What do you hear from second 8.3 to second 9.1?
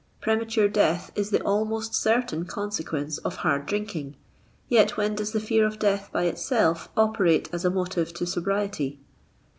briety